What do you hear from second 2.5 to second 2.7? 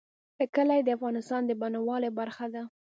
ده.